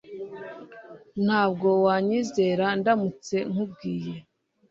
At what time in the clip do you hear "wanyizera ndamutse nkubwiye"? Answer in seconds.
1.85-4.15